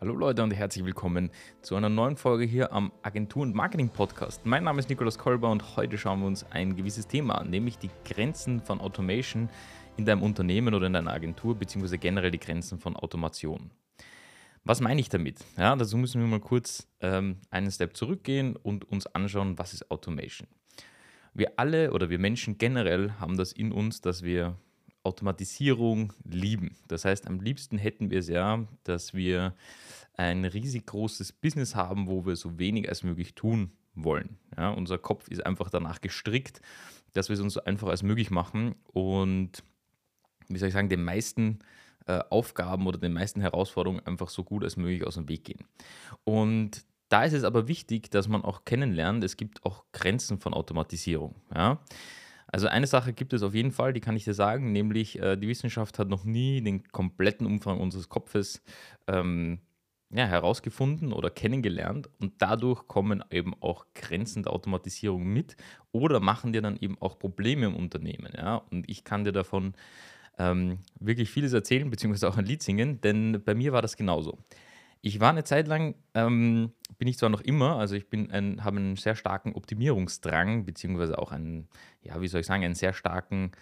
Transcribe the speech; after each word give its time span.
Hallo 0.00 0.14
Leute 0.14 0.42
und 0.42 0.52
herzlich 0.52 0.86
willkommen 0.86 1.30
zu 1.60 1.76
einer 1.76 1.90
neuen 1.90 2.16
Folge 2.16 2.46
hier 2.46 2.72
am 2.72 2.90
Agentur- 3.02 3.42
und 3.42 3.54
Marketing-Podcast. 3.54 4.46
Mein 4.46 4.64
Name 4.64 4.78
ist 4.78 4.88
Nikolaus 4.88 5.18
Kolber 5.18 5.50
und 5.50 5.76
heute 5.76 5.98
schauen 5.98 6.20
wir 6.20 6.26
uns 6.26 6.42
ein 6.52 6.74
gewisses 6.74 7.06
Thema 7.06 7.34
an, 7.34 7.50
nämlich 7.50 7.76
die 7.76 7.90
Grenzen 8.06 8.62
von 8.62 8.80
Automation 8.80 9.50
in 9.98 10.06
deinem 10.06 10.22
Unternehmen 10.22 10.72
oder 10.72 10.86
in 10.86 10.94
deiner 10.94 11.12
Agentur, 11.12 11.54
beziehungsweise 11.54 11.98
generell 11.98 12.30
die 12.30 12.40
Grenzen 12.40 12.78
von 12.78 12.96
Automation. 12.96 13.72
Was 14.64 14.80
meine 14.80 15.02
ich 15.02 15.10
damit? 15.10 15.44
Ja, 15.58 15.76
dazu 15.76 15.98
müssen 15.98 16.22
wir 16.22 16.28
mal 16.28 16.40
kurz 16.40 16.88
ähm, 17.02 17.36
einen 17.50 17.70
Step 17.70 17.94
zurückgehen 17.94 18.56
und 18.56 18.90
uns 18.90 19.06
anschauen, 19.06 19.58
was 19.58 19.74
ist 19.74 19.90
Automation. 19.90 20.48
Wir 21.34 21.58
alle 21.58 21.92
oder 21.92 22.08
wir 22.08 22.18
Menschen 22.18 22.56
generell 22.56 23.12
haben 23.20 23.36
das 23.36 23.52
in 23.52 23.70
uns, 23.70 24.00
dass 24.00 24.22
wir 24.22 24.56
Automatisierung 25.02 26.12
lieben. 26.24 26.76
Das 26.88 27.04
heißt, 27.04 27.26
am 27.26 27.40
liebsten 27.40 27.78
hätten 27.78 28.10
wir 28.10 28.18
es 28.18 28.28
ja, 28.28 28.66
dass 28.84 29.14
wir 29.14 29.54
ein 30.14 30.44
riesig 30.44 30.86
großes 30.86 31.32
Business 31.32 31.74
haben, 31.74 32.06
wo 32.06 32.26
wir 32.26 32.36
so 32.36 32.58
wenig 32.58 32.88
als 32.88 33.02
möglich 33.02 33.34
tun 33.34 33.72
wollen. 33.94 34.38
Ja, 34.56 34.70
unser 34.70 34.98
Kopf 34.98 35.28
ist 35.28 35.44
einfach 35.44 35.70
danach 35.70 36.00
gestrickt, 36.00 36.60
dass 37.12 37.28
wir 37.28 37.34
es 37.34 37.40
uns 37.40 37.54
so 37.54 37.64
einfach 37.64 37.88
als 37.88 38.02
möglich 38.02 38.30
machen 38.30 38.74
und, 38.92 39.62
wie 40.48 40.58
soll 40.58 40.68
ich 40.68 40.74
sagen, 40.74 40.88
den 40.88 41.02
meisten 41.02 41.60
äh, 42.06 42.20
Aufgaben 42.30 42.86
oder 42.86 42.98
den 42.98 43.12
meisten 43.12 43.40
Herausforderungen 43.40 44.04
einfach 44.06 44.28
so 44.28 44.44
gut 44.44 44.64
als 44.64 44.76
möglich 44.76 45.06
aus 45.06 45.14
dem 45.14 45.28
Weg 45.28 45.44
gehen. 45.44 45.64
Und 46.24 46.84
da 47.08 47.24
ist 47.24 47.32
es 47.32 47.44
aber 47.44 47.66
wichtig, 47.66 48.10
dass 48.10 48.28
man 48.28 48.42
auch 48.42 48.64
kennenlernt, 48.64 49.24
es 49.24 49.36
gibt 49.36 49.64
auch 49.64 49.84
Grenzen 49.92 50.38
von 50.38 50.54
Automatisierung. 50.54 51.34
Ja? 51.54 51.80
Also 52.52 52.66
eine 52.66 52.86
Sache 52.86 53.12
gibt 53.12 53.32
es 53.32 53.42
auf 53.42 53.54
jeden 53.54 53.70
Fall, 53.70 53.92
die 53.92 54.00
kann 54.00 54.16
ich 54.16 54.24
dir 54.24 54.34
sagen, 54.34 54.72
nämlich 54.72 55.18
äh, 55.20 55.36
die 55.36 55.48
Wissenschaft 55.48 55.98
hat 55.98 56.08
noch 56.08 56.24
nie 56.24 56.60
den 56.60 56.82
kompletten 56.84 57.46
Umfang 57.46 57.80
unseres 57.80 58.08
Kopfes 58.08 58.62
ähm, 59.06 59.60
ja, 60.12 60.26
herausgefunden 60.26 61.12
oder 61.12 61.30
kennengelernt 61.30 62.08
und 62.18 62.34
dadurch 62.38 62.88
kommen 62.88 63.22
eben 63.30 63.54
auch 63.60 63.86
Grenzen 63.94 64.42
der 64.42 64.52
Automatisierung 64.52 65.24
mit 65.24 65.56
oder 65.92 66.18
machen 66.18 66.52
dir 66.52 66.62
dann 66.62 66.76
eben 66.76 66.98
auch 67.00 67.18
Probleme 67.18 67.66
im 67.66 67.76
Unternehmen. 67.76 68.32
Ja? 68.36 68.56
Und 68.56 68.88
ich 68.90 69.04
kann 69.04 69.24
dir 69.24 69.32
davon 69.32 69.74
ähm, 70.38 70.78
wirklich 70.98 71.30
vieles 71.30 71.52
erzählen, 71.52 71.88
beziehungsweise 71.88 72.28
auch 72.28 72.36
ein 72.36 72.46
Lied 72.46 72.62
singen, 72.62 73.00
denn 73.00 73.42
bei 73.44 73.54
mir 73.54 73.72
war 73.72 73.82
das 73.82 73.96
genauso. 73.96 74.38
Ich 75.02 75.20
war 75.20 75.30
eine 75.30 75.44
Zeit 75.44 75.66
lang, 75.66 75.94
ähm, 76.14 76.72
bin 76.98 77.08
ich 77.08 77.16
zwar 77.16 77.30
noch 77.30 77.40
immer, 77.40 77.76
also 77.76 77.94
ich 77.94 78.08
bin 78.08 78.30
ein, 78.30 78.64
habe 78.64 78.76
einen 78.76 78.96
sehr 78.96 79.16
starken 79.16 79.54
Optimierungsdrang, 79.54 80.66
beziehungsweise 80.66 81.18
auch 81.18 81.32
einen, 81.32 81.68
ja, 82.02 82.20
wie 82.20 82.28
soll 82.28 82.42
ich 82.42 82.46
sagen, 82.46 82.64
einen 82.64 82.74
sehr 82.74 82.92
starken 82.92 83.52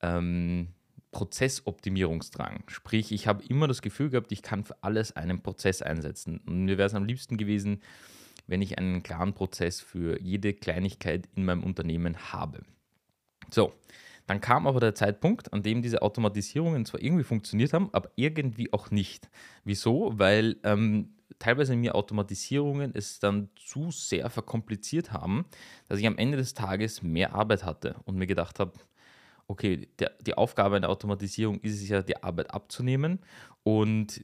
ähm, 0.00 0.68
Prozessoptimierungsdrang. 1.10 2.64
Sprich, 2.68 3.10
ich 3.10 3.26
habe 3.26 3.42
immer 3.44 3.66
das 3.66 3.82
Gefühl 3.82 4.10
gehabt, 4.10 4.30
ich 4.32 4.42
kann 4.42 4.64
für 4.64 4.76
alles 4.82 5.16
einen 5.16 5.42
Prozess 5.42 5.82
einsetzen. 5.82 6.40
Und 6.46 6.66
mir 6.66 6.78
wäre 6.78 6.86
es 6.86 6.94
am 6.94 7.04
liebsten 7.04 7.36
gewesen, 7.36 7.80
wenn 8.46 8.62
ich 8.62 8.78
einen 8.78 9.02
klaren 9.02 9.32
Prozess 9.32 9.80
für 9.80 10.20
jede 10.20 10.54
Kleinigkeit 10.54 11.28
in 11.34 11.44
meinem 11.44 11.64
Unternehmen 11.64 12.32
habe. 12.32 12.62
So, 13.50 13.72
dann 14.26 14.40
kam 14.40 14.66
aber 14.66 14.80
der 14.80 14.94
Zeitpunkt, 14.94 15.52
an 15.52 15.62
dem 15.62 15.82
diese 15.82 16.02
Automatisierungen 16.02 16.84
zwar 16.84 17.00
irgendwie 17.00 17.24
funktioniert 17.24 17.72
haben, 17.72 17.88
aber 17.92 18.10
irgendwie 18.16 18.72
auch 18.72 18.90
nicht. 18.90 19.30
Wieso? 19.64 20.12
Weil 20.16 20.56
ähm, 20.64 21.14
teilweise 21.38 21.76
mir 21.76 21.94
Automatisierungen 21.94 22.92
es 22.94 23.18
dann 23.18 23.50
zu 23.56 23.90
sehr 23.90 24.30
verkompliziert 24.30 25.12
haben, 25.12 25.44
dass 25.88 26.00
ich 26.00 26.06
am 26.06 26.18
Ende 26.18 26.36
des 26.36 26.54
Tages 26.54 27.02
mehr 27.02 27.34
Arbeit 27.34 27.64
hatte 27.64 27.96
und 28.04 28.16
mir 28.16 28.26
gedacht 28.26 28.58
habe, 28.58 28.72
okay, 29.46 29.88
der, 29.98 30.12
die 30.20 30.34
Aufgabe 30.34 30.76
einer 30.76 30.88
Automatisierung 30.88 31.60
ist 31.60 31.80
es 31.80 31.88
ja, 31.88 32.02
die 32.02 32.22
Arbeit 32.22 32.52
abzunehmen 32.52 33.20
und 33.62 34.20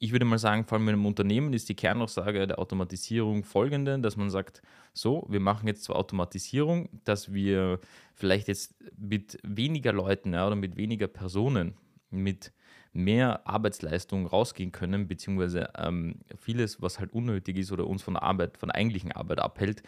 ich 0.00 0.12
würde 0.12 0.24
mal 0.24 0.38
sagen, 0.38 0.64
vor 0.64 0.78
allem 0.78 0.88
in 0.88 0.94
einem 0.94 1.06
Unternehmen 1.06 1.52
ist 1.52 1.68
die 1.68 1.74
Kernaussage 1.74 2.46
der 2.46 2.58
Automatisierung 2.58 3.42
folgende, 3.42 3.98
dass 3.98 4.16
man 4.16 4.30
sagt, 4.30 4.62
so, 4.92 5.26
wir 5.28 5.40
machen 5.40 5.66
jetzt 5.66 5.84
zwar 5.84 5.96
Automatisierung, 5.96 6.88
dass 7.04 7.32
wir 7.32 7.80
vielleicht 8.14 8.48
jetzt 8.48 8.76
mit 8.96 9.38
weniger 9.42 9.92
Leuten 9.92 10.34
ja, 10.34 10.46
oder 10.46 10.56
mit 10.56 10.76
weniger 10.76 11.08
Personen, 11.08 11.74
mit 12.10 12.52
mehr 12.92 13.46
Arbeitsleistung 13.46 14.26
rausgehen 14.26 14.72
können, 14.72 15.08
beziehungsweise 15.08 15.70
ähm, 15.76 16.20
vieles, 16.36 16.80
was 16.80 16.98
halt 17.00 17.12
unnötig 17.12 17.56
ist 17.56 17.72
oder 17.72 17.86
uns 17.86 18.02
von 18.02 18.14
der 18.14 18.22
Arbeit, 18.22 18.56
von 18.56 18.68
der 18.68 18.76
eigentlichen 18.76 19.12
Arbeit 19.12 19.40
abhält, 19.40 19.82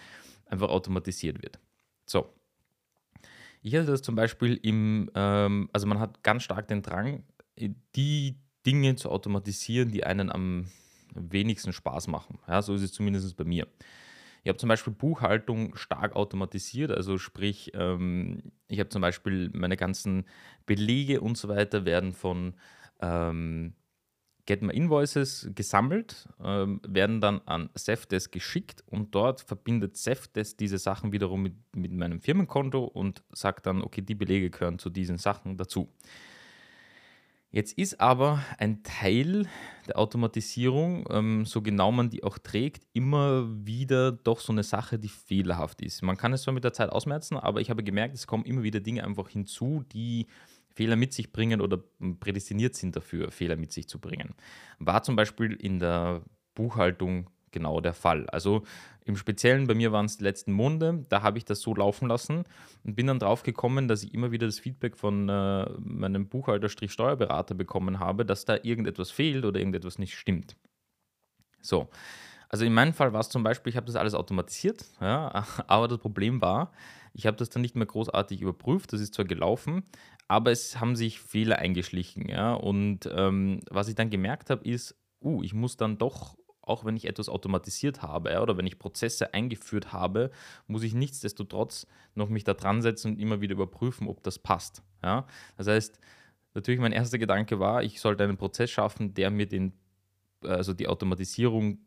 einfach 0.46 0.68
automatisiert 0.68 1.42
wird. 1.42 1.58
So. 2.04 2.32
Ich 3.62 3.74
hatte 3.74 3.86
das 3.86 4.02
zum 4.02 4.16
Beispiel 4.16 4.58
im, 4.62 5.10
ähm, 5.14 5.68
also 5.72 5.86
man 5.86 5.98
hat 5.98 6.22
ganz 6.22 6.42
stark 6.42 6.66
den 6.68 6.82
Drang, 6.82 7.24
die 7.94 8.36
Dinge 8.66 8.96
zu 8.96 9.10
automatisieren, 9.10 9.90
die 9.90 10.04
einen 10.04 10.30
am 10.30 10.66
wenigsten 11.14 11.72
Spaß 11.72 12.08
machen. 12.08 12.38
Ja, 12.46 12.62
so 12.62 12.74
ist 12.74 12.82
es 12.82 12.92
zumindest 12.92 13.36
bei 13.36 13.44
mir. 13.44 13.66
Ich 14.42 14.48
habe 14.48 14.58
zum 14.58 14.68
Beispiel 14.68 14.92
Buchhaltung 14.92 15.76
stark 15.76 16.16
automatisiert, 16.16 16.90
also 16.90 17.18
sprich, 17.18 17.72
ähm, 17.74 18.52
ich 18.68 18.80
habe 18.80 18.88
zum 18.88 19.02
Beispiel 19.02 19.50
meine 19.52 19.76
ganzen 19.76 20.24
Belege 20.64 21.20
und 21.20 21.36
so 21.36 21.48
weiter 21.48 21.84
werden 21.84 22.14
von 22.14 22.54
ähm, 23.00 23.74
Get 24.46 24.62
My 24.62 24.72
Invoices 24.72 25.50
gesammelt, 25.54 26.28
ähm, 26.42 26.80
werden 26.86 27.20
dann 27.20 27.40
an 27.44 27.68
Safdesk 27.74 28.32
geschickt 28.32 28.82
und 28.86 29.14
dort 29.14 29.42
verbindet 29.42 29.96
Safdesk 29.96 30.56
diese 30.58 30.78
Sachen 30.78 31.12
wiederum 31.12 31.42
mit, 31.42 31.54
mit 31.76 31.92
meinem 31.92 32.20
Firmenkonto 32.20 32.82
und 32.84 33.22
sagt 33.32 33.66
dann, 33.66 33.82
okay, 33.82 34.00
die 34.00 34.14
Belege 34.14 34.48
gehören 34.48 34.78
zu 34.78 34.88
diesen 34.88 35.18
Sachen 35.18 35.58
dazu. 35.58 35.92
Jetzt 37.52 37.76
ist 37.76 38.00
aber 38.00 38.44
ein 38.58 38.84
Teil 38.84 39.48
der 39.88 39.98
Automatisierung, 39.98 41.04
ähm, 41.10 41.44
so 41.44 41.62
genau 41.62 41.90
man 41.90 42.08
die 42.08 42.22
auch 42.22 42.38
trägt, 42.38 42.86
immer 42.92 43.48
wieder 43.66 44.12
doch 44.12 44.38
so 44.38 44.52
eine 44.52 44.62
Sache, 44.62 45.00
die 45.00 45.08
fehlerhaft 45.08 45.82
ist. 45.82 46.02
Man 46.02 46.16
kann 46.16 46.32
es 46.32 46.42
zwar 46.42 46.54
mit 46.54 46.62
der 46.62 46.72
Zeit 46.72 46.90
ausmerzen, 46.90 47.36
aber 47.36 47.60
ich 47.60 47.68
habe 47.68 47.82
gemerkt, 47.82 48.14
es 48.14 48.28
kommen 48.28 48.44
immer 48.44 48.62
wieder 48.62 48.78
Dinge 48.78 49.02
einfach 49.02 49.28
hinzu, 49.28 49.82
die 49.92 50.28
Fehler 50.74 50.94
mit 50.94 51.12
sich 51.12 51.32
bringen 51.32 51.60
oder 51.60 51.82
prädestiniert 52.20 52.76
sind 52.76 52.94
dafür, 52.94 53.32
Fehler 53.32 53.56
mit 53.56 53.72
sich 53.72 53.88
zu 53.88 53.98
bringen. 53.98 54.34
War 54.78 55.02
zum 55.02 55.16
Beispiel 55.16 55.54
in 55.54 55.80
der 55.80 56.22
Buchhaltung 56.54 57.30
genau 57.52 57.80
der 57.80 57.94
Fall. 57.94 58.26
Also 58.28 58.62
im 59.04 59.16
Speziellen 59.16 59.66
bei 59.66 59.74
mir 59.74 59.92
waren 59.92 60.06
es 60.06 60.18
die 60.18 60.24
letzten 60.24 60.52
Monate, 60.52 61.04
da 61.08 61.22
habe 61.22 61.38
ich 61.38 61.44
das 61.44 61.60
so 61.60 61.74
laufen 61.74 62.08
lassen 62.08 62.44
und 62.84 62.94
bin 62.94 63.06
dann 63.06 63.18
drauf 63.18 63.42
gekommen, 63.42 63.88
dass 63.88 64.02
ich 64.02 64.14
immer 64.14 64.30
wieder 64.30 64.46
das 64.46 64.58
Feedback 64.58 64.96
von 64.96 65.28
äh, 65.28 65.68
meinem 65.78 66.28
Buchhalter-Steuerberater 66.28 67.54
bekommen 67.54 67.98
habe, 67.98 68.24
dass 68.24 68.44
da 68.44 68.58
irgendetwas 68.62 69.10
fehlt 69.10 69.44
oder 69.44 69.58
irgendetwas 69.58 69.98
nicht 69.98 70.14
stimmt. 70.14 70.56
So. 71.60 71.88
Also 72.48 72.64
in 72.64 72.74
meinem 72.74 72.92
Fall 72.92 73.12
war 73.12 73.20
es 73.20 73.28
zum 73.28 73.44
Beispiel, 73.44 73.70
ich 73.70 73.76
habe 73.76 73.86
das 73.86 73.94
alles 73.94 74.14
automatisiert, 74.14 74.84
ja, 75.00 75.46
aber 75.68 75.86
das 75.88 75.98
Problem 75.98 76.40
war, 76.40 76.72
ich 77.12 77.26
habe 77.26 77.36
das 77.36 77.48
dann 77.48 77.62
nicht 77.62 77.76
mehr 77.76 77.86
großartig 77.86 78.40
überprüft, 78.40 78.92
das 78.92 79.00
ist 79.00 79.14
zwar 79.14 79.24
gelaufen, 79.24 79.84
aber 80.28 80.50
es 80.50 80.80
haben 80.80 80.96
sich 80.96 81.20
Fehler 81.20 81.58
eingeschlichen. 81.58 82.28
Ja, 82.28 82.54
und 82.54 83.08
ähm, 83.12 83.60
was 83.70 83.88
ich 83.88 83.94
dann 83.94 84.10
gemerkt 84.10 84.50
habe, 84.50 84.64
ist, 84.68 84.96
uh, 85.20 85.42
ich 85.42 85.54
muss 85.54 85.76
dann 85.76 85.98
doch 85.98 86.36
auch 86.70 86.84
wenn 86.84 86.96
ich 86.96 87.06
etwas 87.06 87.28
automatisiert 87.28 88.02
habe 88.02 88.40
oder 88.40 88.56
wenn 88.56 88.66
ich 88.66 88.78
Prozesse 88.78 89.34
eingeführt 89.34 89.92
habe, 89.92 90.30
muss 90.66 90.82
ich 90.82 90.94
nichtsdestotrotz 90.94 91.86
noch 92.14 92.28
mich 92.28 92.44
da 92.44 92.54
dran 92.54 92.80
setzen 92.80 93.12
und 93.12 93.20
immer 93.20 93.40
wieder 93.40 93.54
überprüfen, 93.54 94.08
ob 94.08 94.22
das 94.22 94.38
passt. 94.38 94.82
Ja? 95.02 95.26
Das 95.56 95.66
heißt, 95.66 95.98
natürlich 96.54 96.80
mein 96.80 96.92
erster 96.92 97.18
Gedanke 97.18 97.60
war, 97.60 97.82
ich 97.82 98.00
sollte 98.00 98.24
einen 98.24 98.36
Prozess 98.36 98.70
schaffen, 98.70 99.14
der 99.14 99.30
mir 99.30 99.46
den, 99.46 99.72
also 100.42 100.72
die 100.72 100.88
Automatisierung 100.88 101.78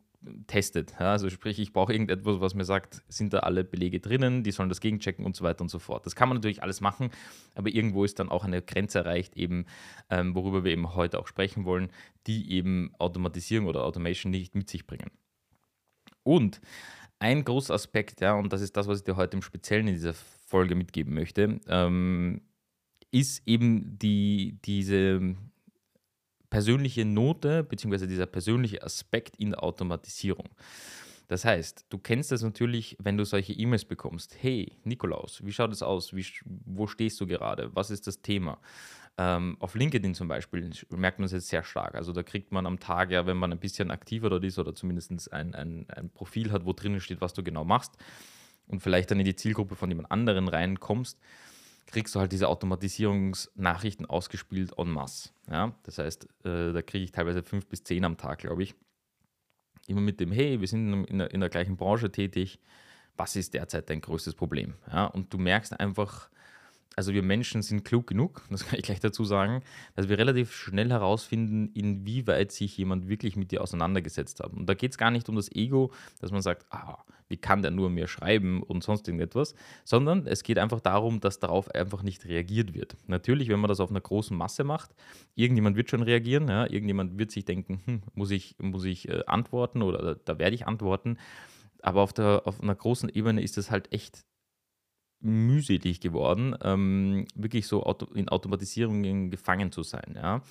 testet. 0.48 0.94
Ja, 1.00 1.12
also 1.12 1.30
sprich, 1.30 1.60
ich 1.60 1.74
brauche 1.74 1.94
irgendetwas, 1.94 2.40
was 2.40 2.56
mir 2.56 2.66
sagt, 2.66 3.02
sind 3.08 3.34
da 3.34 3.40
alle 3.40 3.64
Belege 3.64 4.00
drinnen, 4.00 4.44
die 4.44 4.52
sollen 4.52 4.70
das 4.70 4.82
gegenchecken 4.82 5.26
und 5.26 5.36
so 5.36 5.44
weiter 5.44 5.62
und 5.62 5.70
so 5.70 5.80
fort. 5.80 6.06
Das 6.06 6.16
kann 6.16 6.30
man 6.30 6.38
natürlich 6.38 6.64
alles 6.64 6.82
machen, 6.82 7.10
aber 7.56 7.70
irgendwo 7.70 8.04
ist 8.04 8.20
dann 8.20 8.30
auch 8.30 8.46
eine 8.46 8.62
Grenze 8.62 9.00
erreicht, 9.00 9.36
eben, 9.36 9.66
ähm, 10.10 10.36
worüber 10.36 10.64
wir 10.64 10.72
eben 10.72 10.96
heute 10.96 11.20
auch 11.20 11.28
sprechen 11.28 11.66
wollen, 11.66 11.90
die 12.28 12.52
eben 12.52 12.94
Automatisierung 13.00 13.68
oder 13.68 13.84
Automation 13.84 14.32
nicht 14.32 14.56
mit 14.56 14.70
sich 14.70 14.88
bringen. 14.88 15.12
Und 16.24 16.62
ein 17.20 17.44
großer 17.44 17.74
Aspekt, 17.74 18.22
ja, 18.22 18.34
und 18.34 18.52
das 18.52 18.62
ist 18.62 18.76
das, 18.76 18.88
was 18.88 19.00
ich 19.00 19.04
dir 19.06 19.16
heute 19.16 19.38
im 19.38 19.44
Speziellen 19.44 19.88
in 19.88 19.94
dieser 19.94 20.14
Folge 20.14 20.76
mitgeben 20.76 21.14
möchte, 21.14 21.60
ähm, 21.68 22.42
ist 23.12 23.48
eben 23.48 23.98
die, 24.00 24.58
diese 24.66 25.36
persönliche 26.54 27.04
Note 27.04 27.64
bzw. 27.64 28.06
dieser 28.06 28.28
persönliche 28.28 28.84
Aspekt 28.84 29.38
in 29.38 29.50
der 29.50 29.64
Automatisierung. 29.64 30.50
Das 31.28 31.46
heißt, 31.46 31.88
du 31.90 31.98
kennst 31.98 32.32
das 32.32 32.44
natürlich, 32.44 32.96
wenn 33.02 33.18
du 33.18 33.26
solche 33.26 33.54
E-Mails 33.54 33.86
bekommst. 33.86 34.38
Hey, 34.40 34.74
Nikolaus, 34.84 35.44
wie 35.44 35.52
schaut 35.52 35.72
es 35.72 35.82
aus? 35.82 36.14
Wie, 36.16 36.24
wo 36.46 36.86
stehst 36.86 37.20
du 37.20 37.26
gerade? 37.26 37.76
Was 37.76 37.90
ist 37.90 38.06
das 38.06 38.22
Thema? 38.22 38.60
Ähm, 39.18 39.58
auf 39.62 39.74
LinkedIn 39.74 40.14
zum 40.14 40.28
Beispiel 40.28 40.70
merkt 40.96 41.18
man 41.18 41.26
es 41.26 41.32
jetzt 41.32 41.48
sehr 41.48 41.64
stark. 41.64 41.96
Also 41.96 42.14
da 42.14 42.22
kriegt 42.22 42.52
man 42.52 42.68
am 42.68 42.80
Tag 42.80 43.10
ja, 43.10 43.26
wenn 43.26 43.38
man 43.38 43.52
ein 43.52 43.60
bisschen 43.60 43.90
aktiver 43.90 44.30
dort 44.30 44.44
ist 44.44 44.60
oder 44.60 44.76
zumindest 44.76 45.34
ein, 45.34 45.56
ein, 45.56 45.88
ein 45.90 46.12
Profil 46.12 46.52
hat, 46.52 46.66
wo 46.66 46.74
drinnen 46.74 47.00
steht, 47.00 47.20
was 47.20 47.34
du 47.34 47.42
genau 47.42 47.64
machst 47.64 47.94
und 48.68 48.82
vielleicht 48.82 49.10
dann 49.10 49.20
in 49.20 49.26
die 49.26 49.36
Zielgruppe 49.36 49.76
von 49.76 49.90
jemand 49.90 50.12
anderen 50.12 50.48
reinkommst, 50.48 51.20
kriegst 51.86 52.16
du 52.16 52.20
halt 52.20 52.32
diese 52.32 52.48
Automatisierungsnachrichten 52.48 54.06
ausgespielt 54.06 54.78
en 54.78 54.90
masse. 54.90 55.30
Ja? 55.50 55.76
Das 55.84 55.98
heißt, 55.98 56.28
äh, 56.46 56.74
da 56.74 56.82
kriege 56.82 57.04
ich 57.04 57.12
teilweise 57.12 57.44
fünf 57.44 57.68
bis 57.68 57.84
zehn 57.84 58.06
am 58.06 58.18
Tag, 58.18 58.40
glaube 58.40 58.64
ich. 58.64 58.76
immer 59.88 60.02
mit 60.02 60.20
dem, 60.20 60.32
hey, 60.32 60.60
wir 60.60 60.68
sind 60.68 61.06
in 61.06 61.20
der, 61.20 61.32
in 61.32 61.40
der 61.40 61.50
gleichen 61.50 61.76
Branche 61.76 62.12
tätig, 62.12 62.60
was 63.16 63.36
ist 63.36 63.54
derzeit 63.54 63.90
dein 63.90 64.02
größtes 64.02 64.36
Problem? 64.36 64.76
Ja, 64.92 65.06
und 65.06 65.34
du 65.34 65.38
merkst 65.38 65.80
einfach, 65.80 66.30
also 66.96 67.14
wir 67.14 67.24
Menschen 67.24 67.62
sind 67.62 67.84
klug 67.84 68.08
genug, 68.08 68.42
das 68.50 68.66
kann 68.66 68.80
ich 68.80 68.86
gleich 68.86 69.00
dazu 69.00 69.24
sagen, 69.26 69.62
dass 69.96 70.10
wir 70.10 70.18
relativ 70.18 70.54
schnell 70.54 70.90
herausfinden, 70.90 71.70
inwieweit 71.74 72.52
sich 72.52 72.78
jemand 72.78 73.08
wirklich 73.08 73.36
mit 73.36 73.52
dir 73.52 73.62
auseinandergesetzt 73.62 74.40
hat. 74.40 74.54
Und 74.54 74.68
da 74.68 74.74
geht 74.74 74.92
es 74.92 74.98
gar 74.98 75.12
nicht 75.12 75.30
um 75.30 75.36
das 75.36 75.52
Ego, 75.52 75.92
dass 76.22 76.32
man 76.32 76.42
sagt, 76.42 76.66
ah, 76.72 77.04
wie 77.34 77.38
kann 77.38 77.62
der 77.62 77.72
nur 77.72 77.90
mir 77.90 78.08
schreiben 78.08 78.62
und 78.62 78.84
sonst 78.84 79.08
irgendetwas, 79.08 79.56
sondern 79.84 80.28
es 80.28 80.44
geht 80.44 80.60
einfach 80.60 80.82
darum, 80.82 81.20
dass 81.20 81.40
darauf 81.40 81.74
einfach 81.74 82.04
nicht 82.04 82.26
reagiert 82.26 82.74
wird. 82.74 82.96
Natürlich, 83.08 83.50
wenn 83.50 83.60
man 83.60 83.70
das 83.70 83.80
auf 83.80 83.90
einer 83.90 84.02
großen 84.02 84.38
Masse 84.38 84.64
macht, 84.64 84.92
irgendjemand 85.36 85.76
wird 85.76 85.90
schon 85.90 86.04
reagieren, 86.04 86.48
ja, 86.48 86.66
irgendjemand 86.66 87.18
wird 87.18 87.32
sich 87.32 87.46
denken, 87.46 87.82
hm, 87.86 88.04
muss 88.14 88.30
ich, 88.30 88.56
muss 88.60 88.86
ich 88.86 89.10
äh, 89.10 89.24
antworten 89.26 89.82
oder 89.82 90.16
da, 90.16 90.38
werde 90.38 90.56
ich 90.56 90.68
antworten. 90.68 91.18
Aber 91.82 92.02
auf, 92.02 92.14
der, 92.14 92.44
auf 92.46 92.62
einer 92.62 92.76
großen 92.76 93.10
Ebene 93.10 93.42
ist 93.42 93.58
das 93.58 93.72
halt 93.72 93.92
echt 93.92 94.26
mühselig 95.24 96.02
geworden, 96.02 96.56
ähm, 96.62 97.26
wirklich 97.34 97.66
so 97.66 97.82
in 98.14 98.30
Automatisierungen 98.30 99.32
gefangen 99.32 99.72
zu 99.72 99.82
sein. 99.82 100.16
Ja? 100.16 100.42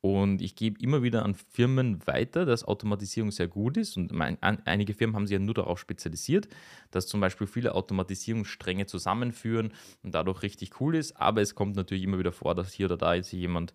Und 0.00 0.40
ich 0.40 0.56
gebe 0.56 0.80
immer 0.80 1.02
wieder 1.02 1.24
an 1.24 1.34
Firmen 1.34 2.06
weiter, 2.06 2.46
dass 2.46 2.64
Automatisierung 2.64 3.30
sehr 3.30 3.48
gut 3.48 3.76
ist. 3.76 3.96
Und 3.96 4.12
mein, 4.12 4.42
an, 4.42 4.62
einige 4.64 4.94
Firmen 4.94 5.14
haben 5.14 5.26
sich 5.26 5.34
ja 5.34 5.38
nur 5.38 5.54
darauf 5.54 5.78
spezialisiert, 5.78 6.48
dass 6.90 7.06
zum 7.06 7.20
Beispiel 7.20 7.46
viele 7.46 7.74
Automatisierungsstränge 7.74 8.86
zusammenführen 8.86 9.72
und 10.02 10.14
dadurch 10.14 10.42
richtig 10.42 10.80
cool 10.80 10.96
ist. 10.96 11.16
Aber 11.20 11.42
es 11.42 11.54
kommt 11.54 11.76
natürlich 11.76 12.04
immer 12.04 12.18
wieder 12.18 12.32
vor, 12.32 12.54
dass 12.54 12.72
hier 12.72 12.86
oder 12.86 12.96
da 12.96 13.14
jetzt 13.14 13.32
jemand 13.32 13.74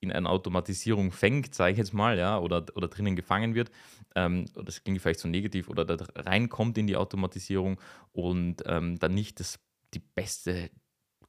in 0.00 0.10
eine 0.10 0.28
Automatisierung 0.28 1.12
fängt, 1.12 1.54
sage 1.54 1.72
ich 1.72 1.78
jetzt 1.78 1.94
mal, 1.94 2.18
ja, 2.18 2.38
oder, 2.38 2.64
oder 2.74 2.88
drinnen 2.88 3.14
gefangen 3.14 3.54
wird, 3.54 3.70
ähm, 4.16 4.46
das 4.54 4.82
klingt 4.82 5.00
vielleicht 5.00 5.20
so 5.20 5.28
negativ, 5.28 5.68
oder 5.68 5.84
da 5.84 5.96
reinkommt 6.16 6.76
in 6.76 6.88
die 6.88 6.96
Automatisierung 6.96 7.80
und 8.12 8.64
ähm, 8.66 8.98
dann 8.98 9.14
nicht 9.14 9.38
das 9.38 9.60
die 9.94 10.02
beste 10.14 10.70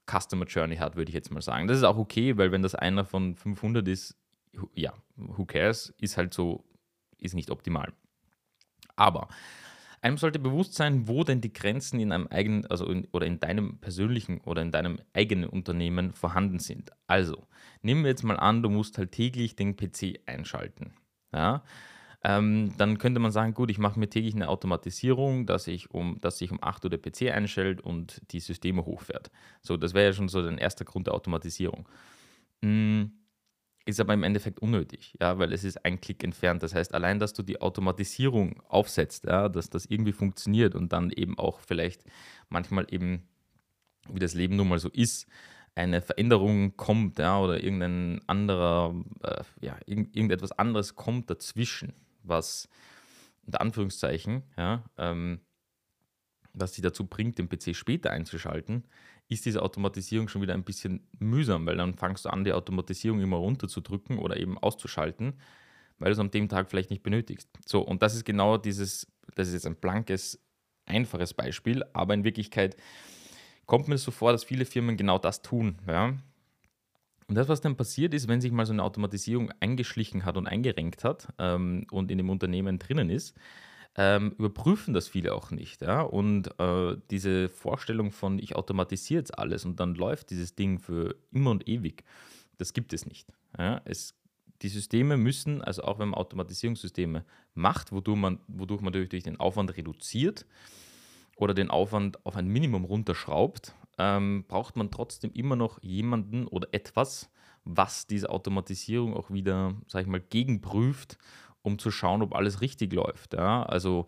Customer 0.09 0.45
Journey 0.45 0.77
hat, 0.77 0.95
würde 0.95 1.09
ich 1.09 1.15
jetzt 1.15 1.31
mal 1.31 1.41
sagen. 1.41 1.67
Das 1.67 1.77
ist 1.77 1.83
auch 1.83 1.97
okay, 1.97 2.37
weil 2.37 2.51
wenn 2.51 2.61
das 2.61 2.75
einer 2.75 3.05
von 3.05 3.35
500 3.35 3.87
ist, 3.87 4.17
ja, 4.73 4.93
who 5.15 5.45
cares, 5.45 5.93
ist 5.99 6.17
halt 6.17 6.33
so, 6.33 6.63
ist 7.17 7.35
nicht 7.35 7.49
optimal. 7.49 7.93
Aber 8.95 9.27
einem 10.01 10.17
sollte 10.17 10.39
bewusst 10.39 10.73
sein, 10.73 11.07
wo 11.07 11.23
denn 11.23 11.39
die 11.39 11.53
Grenzen 11.53 11.99
in 11.99 12.11
einem 12.11 12.27
eigenen, 12.27 12.65
also 12.67 12.85
in, 12.87 13.07
oder 13.13 13.25
in 13.25 13.39
deinem 13.39 13.77
persönlichen 13.77 14.41
oder 14.41 14.61
in 14.61 14.71
deinem 14.71 14.99
eigenen 15.13 15.47
Unternehmen 15.49 16.11
vorhanden 16.11 16.59
sind. 16.59 16.91
Also, 17.07 17.47
nehmen 17.81 18.03
wir 18.03 18.09
jetzt 18.09 18.23
mal 18.23 18.37
an, 18.37 18.61
du 18.61 18.69
musst 18.69 18.97
halt 18.97 19.13
täglich 19.13 19.55
den 19.55 19.77
PC 19.77 20.19
einschalten. 20.25 20.93
Ja, 21.33 21.63
ähm, 22.23 22.73
dann 22.77 22.97
könnte 22.97 23.19
man 23.19 23.31
sagen, 23.31 23.53
gut, 23.53 23.69
ich 23.69 23.79
mache 23.79 23.99
mir 23.99 24.09
täglich 24.09 24.33
eine 24.33 24.47
Automatisierung, 24.47 25.45
dass, 25.45 25.67
ich 25.67 25.91
um, 25.91 26.19
dass 26.21 26.37
sich 26.37 26.51
um 26.51 26.59
8 26.61 26.85
Uhr 26.85 26.89
der 26.89 26.97
PC 26.97 27.33
einstellt 27.33 27.81
und 27.81 28.21
die 28.31 28.39
Systeme 28.39 28.85
hochfährt. 28.85 29.29
So, 29.61 29.75
das 29.75 29.93
wäre 29.93 30.07
ja 30.07 30.13
schon 30.13 30.29
so 30.29 30.41
der 30.41 30.57
erste 30.57 30.85
Grund 30.85 31.07
der 31.07 31.13
Automatisierung. 31.15 31.87
Hm, 32.63 33.11
ist 33.85 33.99
aber 33.99 34.13
im 34.13 34.23
Endeffekt 34.23 34.59
unnötig, 34.59 35.17
ja, 35.19 35.37
weil 35.37 35.51
es 35.51 35.65
ist 35.65 35.83
ein 35.83 35.99
Klick 35.99 36.23
entfernt. 36.23 36.63
Das 36.63 36.73
heißt, 36.73 36.93
allein, 36.93 37.19
dass 37.19 37.33
du 37.33 37.43
die 37.43 37.59
Automatisierung 37.59 38.61
aufsetzt, 38.69 39.25
ja, 39.25 39.49
dass 39.49 39.69
das 39.69 39.85
irgendwie 39.85 40.13
funktioniert 40.13 40.75
und 40.75 40.93
dann 40.93 41.09
eben 41.09 41.37
auch 41.37 41.59
vielleicht 41.59 42.05
manchmal 42.47 42.87
eben, 42.89 43.27
wie 44.09 44.19
das 44.19 44.33
Leben 44.33 44.55
nun 44.55 44.69
mal 44.69 44.79
so 44.79 44.87
ist, 44.89 45.27
eine 45.75 46.01
Veränderung 46.01 46.77
kommt, 46.77 47.19
ja, 47.19 47.37
oder 47.39 47.61
irgendein 47.61 48.21
anderer, 48.27 48.95
äh, 49.23 49.43
ja, 49.59 49.77
irgend, 49.85 50.15
irgendetwas 50.15 50.53
anderes 50.53 50.95
kommt 50.95 51.29
dazwischen, 51.29 51.93
was 52.23 52.69
unter 53.45 53.61
Anführungszeichen, 53.61 54.43
ja, 54.57 54.83
ähm, 54.97 55.41
was 56.53 56.73
dich 56.73 56.83
dazu 56.83 57.05
bringt, 57.05 57.37
den 57.39 57.49
PC 57.49 57.75
später 57.75 58.11
einzuschalten, 58.11 58.83
ist 59.27 59.45
diese 59.45 59.61
Automatisierung 59.61 60.27
schon 60.27 60.41
wieder 60.41 60.53
ein 60.53 60.63
bisschen 60.63 61.07
mühsam, 61.19 61.65
weil 61.65 61.77
dann 61.77 61.95
fangst 61.95 62.25
du 62.25 62.29
an, 62.29 62.43
die 62.43 62.53
Automatisierung 62.53 63.21
immer 63.21 63.37
runterzudrücken 63.37 64.19
oder 64.19 64.37
eben 64.37 64.57
auszuschalten, 64.57 65.33
weil 65.97 66.09
du 66.09 66.13
es 66.13 66.19
an 66.19 66.31
dem 66.31 66.49
Tag 66.49 66.69
vielleicht 66.69 66.89
nicht 66.89 67.03
benötigst. 67.03 67.49
So, 67.65 67.81
und 67.81 68.01
das 68.01 68.15
ist 68.15 68.25
genau 68.25 68.57
dieses, 68.57 69.07
das 69.35 69.47
ist 69.47 69.53
jetzt 69.55 69.65
ein 69.65 69.75
blankes, 69.75 70.39
einfaches 70.85 71.33
Beispiel, 71.33 71.83
aber 71.93 72.13
in 72.13 72.23
Wirklichkeit 72.23 72.75
kommt 73.65 73.87
mir 73.87 73.97
so 73.97 74.11
vor, 74.11 74.31
dass 74.31 74.43
viele 74.43 74.65
Firmen 74.65 74.97
genau 74.97 75.17
das 75.17 75.41
tun. 75.41 75.79
Ja? 75.87 76.13
Und 77.27 77.35
das, 77.35 77.47
was 77.47 77.61
dann 77.61 77.75
passiert 77.75 78.13
ist, 78.13 78.27
wenn 78.27 78.41
sich 78.41 78.51
mal 78.51 78.65
so 78.65 78.73
eine 78.73 78.83
Automatisierung 78.83 79.51
eingeschlichen 79.59 80.25
hat 80.25 80.37
und 80.37 80.47
eingerenkt 80.47 81.03
hat 81.03 81.33
ähm, 81.39 81.85
und 81.91 82.11
in 82.11 82.17
dem 82.17 82.29
Unternehmen 82.29 82.79
drinnen 82.79 83.09
ist, 83.09 83.35
ähm, 83.95 84.33
überprüfen 84.37 84.93
das 84.93 85.07
viele 85.07 85.33
auch 85.33 85.51
nicht. 85.51 85.81
Ja? 85.81 86.01
Und 86.01 86.59
äh, 86.59 86.97
diese 87.11 87.49
Vorstellung 87.49 88.11
von, 88.11 88.39
ich 88.39 88.55
automatisiere 88.55 89.19
jetzt 89.19 89.37
alles 89.37 89.65
und 89.65 89.79
dann 89.79 89.95
läuft 89.95 90.31
dieses 90.31 90.55
Ding 90.55 90.79
für 90.79 91.15
immer 91.31 91.51
und 91.51 91.67
ewig, 91.67 92.03
das 92.57 92.73
gibt 92.73 92.93
es 92.93 93.05
nicht. 93.05 93.27
Ja? 93.57 93.81
Es, 93.85 94.15
die 94.61 94.69
Systeme 94.69 95.17
müssen, 95.17 95.61
also 95.61 95.83
auch 95.83 95.99
wenn 95.99 96.09
man 96.09 96.19
Automatisierungssysteme 96.19 97.23
macht, 97.53 97.91
wodurch 97.91 98.17
man, 98.17 98.39
wodurch 98.47 98.81
man 98.81 98.93
natürlich 98.93 99.23
den 99.23 99.39
Aufwand 99.39 99.77
reduziert 99.77 100.45
oder 101.35 101.53
den 101.53 101.69
Aufwand 101.69 102.25
auf 102.25 102.35
ein 102.35 102.47
Minimum 102.47 102.85
runterschraubt, 102.85 103.75
ähm, 103.97 104.45
braucht 104.47 104.75
man 104.75 104.91
trotzdem 104.91 105.31
immer 105.33 105.55
noch 105.55 105.81
jemanden 105.81 106.47
oder 106.47 106.67
etwas, 106.71 107.29
was 107.65 108.07
diese 108.07 108.29
Automatisierung 108.29 109.15
auch 109.15 109.31
wieder, 109.31 109.75
sag 109.87 110.01
ich 110.01 110.07
mal, 110.07 110.19
gegenprüft, 110.19 111.17
um 111.61 111.79
zu 111.79 111.91
schauen, 111.91 112.21
ob 112.21 112.35
alles 112.35 112.61
richtig 112.61 112.93
läuft. 112.93 113.33
Ja? 113.33 113.63
Also 113.63 114.05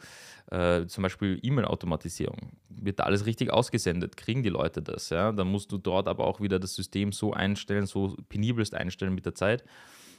äh, 0.51 0.85
zum 0.87 1.01
Beispiel 1.03 1.39
E-Mail-Automatisierung. 1.41 2.51
Wird 2.69 2.99
da 2.99 3.03
alles 3.03 3.25
richtig 3.25 3.51
ausgesendet? 3.51 4.17
Kriegen 4.17 4.43
die 4.43 4.49
Leute 4.49 4.81
das? 4.81 5.09
Ja? 5.09 5.31
Dann 5.31 5.47
musst 5.47 5.71
du 5.71 5.77
dort 5.77 6.07
aber 6.07 6.25
auch 6.27 6.41
wieder 6.41 6.59
das 6.59 6.75
System 6.75 7.13
so 7.13 7.33
einstellen, 7.33 7.85
so 7.85 8.15
penibelst 8.27 8.75
einstellen 8.75 9.15
mit 9.15 9.25
der 9.25 9.35
Zeit, 9.35 9.63